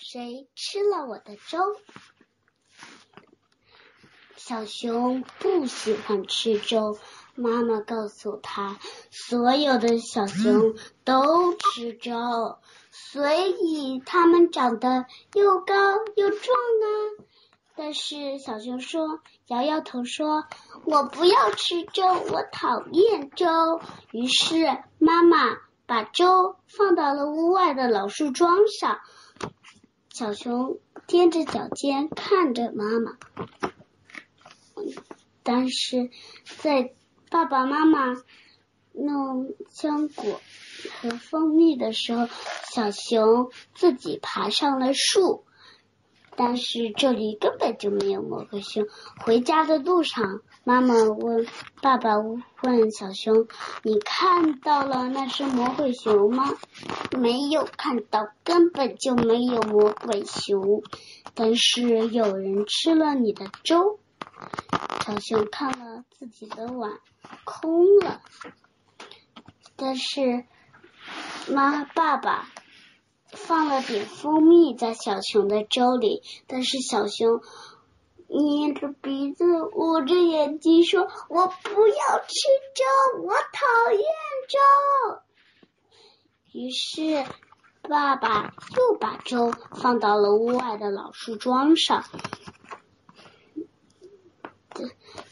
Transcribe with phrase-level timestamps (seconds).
[0.00, 1.58] 谁吃了我的粥？
[4.36, 6.96] 小熊不喜欢吃粥。
[7.34, 8.78] 妈妈告诉他，
[9.10, 10.74] 所有的小熊
[11.04, 12.58] 都吃粥，
[12.90, 15.74] 所以它们长得又高
[16.16, 16.86] 又壮啊。
[17.76, 20.46] 但是小熊说，摇摇头说
[20.86, 23.80] ：“我不要吃粥，我讨厌粥。”
[24.10, 24.64] 于是
[24.98, 29.00] 妈妈把粥放到了屋外的老树桩上。
[30.18, 33.16] 小熊踮着脚尖看着妈妈，
[35.44, 36.10] 但是
[36.60, 36.92] 在
[37.30, 38.20] 爸爸妈妈
[38.92, 40.40] 弄浆果
[40.90, 42.26] 和蜂蜜的时候，
[42.68, 45.44] 小熊自己爬上了树。
[46.40, 48.86] 但是这里根本就没有魔鬼熊。
[49.18, 51.44] 回家的路上，妈妈问
[51.82, 53.48] 爸爸问小熊
[53.82, 56.54] ：“你看到了那只魔鬼熊吗
[57.18, 60.84] ？”“没有看到，根本就没有魔鬼熊。”
[61.34, 63.98] 但是有人吃了你的粥。
[65.04, 66.92] 小熊看了自己的碗，
[67.42, 68.20] 空了。
[69.74, 70.44] 但是
[71.48, 72.48] 妈爸爸。
[73.30, 77.42] 放了点蜂蜜在小熊的粥里，但是小熊
[78.26, 82.34] 捏着鼻子，捂着眼睛说：“我不要吃
[82.74, 84.02] 粥，我讨厌
[84.48, 85.20] 粥。”
[86.52, 87.24] 于是
[87.82, 92.04] 爸爸又把粥放到了屋外的老树桩上。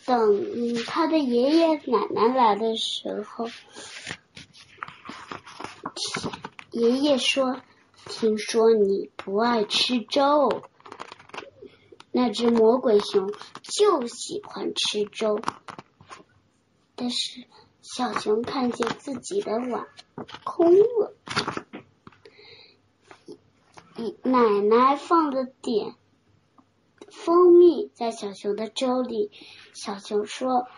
[0.04, 3.46] 等他的爷爷奶奶来的时候，
[6.70, 7.60] 爷爷说。
[8.08, 10.62] 听说你不爱吃粥，
[12.12, 13.30] 那只魔鬼熊
[13.62, 15.40] 就喜欢吃粥。
[16.94, 17.44] 但是
[17.82, 19.86] 小熊看见自己的碗
[20.44, 21.14] 空了，
[24.22, 25.94] 奶奶放了点
[27.10, 29.30] 蜂蜜在小熊的粥里。
[29.74, 30.68] 小熊说：“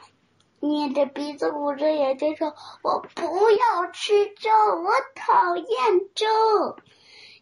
[0.61, 4.51] 捏着鼻子捂着眼睛说，我不要吃粥，
[4.83, 5.67] 我讨厌
[6.15, 6.27] 粥。”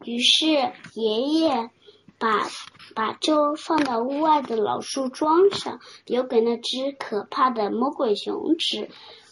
[0.04, 0.46] 于是
[0.94, 1.70] 爷爷
[2.18, 2.48] 把
[2.94, 8.88] 把粥放到屋外的老树桩上，留给那只可怕的魔鬼熊吃。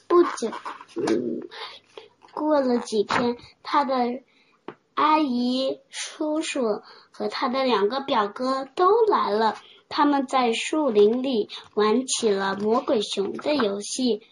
[0.07, 0.51] 不久，
[0.97, 1.41] 嗯，
[2.33, 4.23] 过了几天，他的
[4.95, 9.57] 阿姨、叔叔和他的两个表哥都来了。
[9.89, 14.23] 他们在树林里玩起了魔鬼熊的游戏。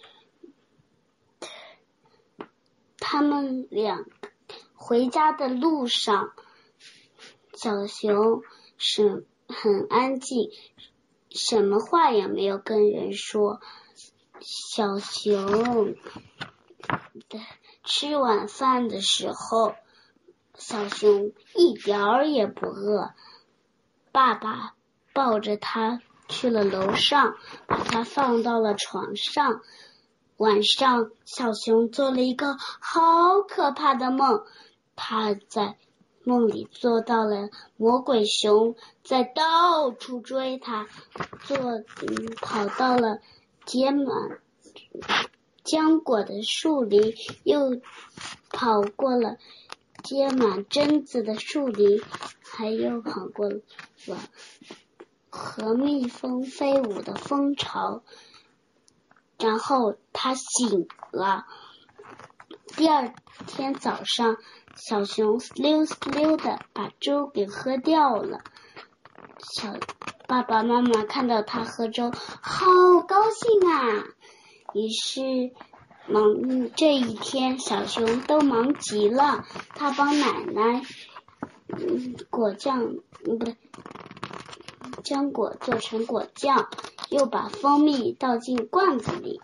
[2.99, 4.04] 他们俩。
[4.84, 6.32] 回家的路上，
[7.54, 8.43] 小熊
[8.76, 10.50] 是很安静，
[11.31, 13.60] 什么话也没有跟人说。
[14.41, 15.94] 小熊
[17.84, 19.76] 吃晚饭的时候，
[20.56, 23.12] 小熊一点儿也不饿。
[24.10, 24.75] 爸爸
[25.14, 27.37] 抱着他去了楼上，
[27.69, 29.62] 把他放到了床上。
[30.38, 34.44] 晚上，小熊做了一个好可怕的梦。
[34.95, 35.77] 他在
[36.25, 40.87] 梦里做到了魔鬼熊在到处追他，
[41.45, 41.85] 做嗯
[42.37, 43.21] 跑到了
[43.65, 44.07] 结满
[45.65, 47.81] 浆果的树林，又
[48.51, 49.39] 跑过了
[50.05, 52.01] 结满榛子的树林，
[52.41, 53.61] 还又跑过了
[55.31, 58.03] 和蜜蜂飞舞的蜂巢，
[59.39, 61.47] 然后他醒了。
[62.77, 63.13] 第二
[63.49, 64.37] 天早上。
[64.75, 68.41] 小熊溜溜的把粥给喝掉了，
[69.38, 69.77] 小
[70.27, 72.66] 爸爸妈妈看到他喝粥，好
[73.06, 74.05] 高兴啊！
[74.72, 75.53] 于是
[76.09, 79.44] 忙这一天，小熊都忙极了。
[79.75, 80.82] 他帮奶奶
[82.31, 82.82] 果酱，
[83.27, 83.56] 嗯不对，
[85.05, 86.69] 浆果做成果酱，
[87.11, 89.41] 又把蜂蜜倒进罐子里。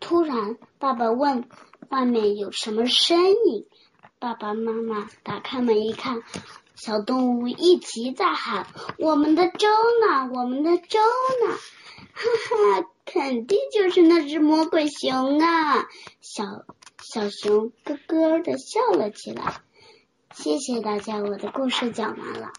[0.00, 1.48] 突然，爸爸问。
[1.94, 3.66] 外面有什么声音？
[4.18, 6.22] 爸爸妈妈打开门一看，
[6.74, 8.66] 小动物一起在喊
[8.98, 9.68] ：“我们的粥
[10.00, 10.28] 呢？
[10.34, 11.54] 我们的粥呢？”
[12.12, 15.86] 哈哈，肯定就是那只魔鬼熊啊！
[16.20, 16.64] 小
[16.98, 19.60] 小熊咯咯的笑了起来。
[20.32, 22.52] 谢谢大家，我的故事讲完了。